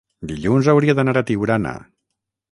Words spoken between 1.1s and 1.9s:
a Tiurana.